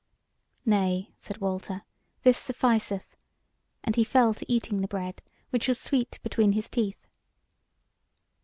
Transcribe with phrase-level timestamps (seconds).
[0.65, 1.83] "Nay," said Walter,
[2.23, 3.15] "this sufficeth;"
[3.83, 7.05] and he fell to eating the bread, which was sweet between his teeth.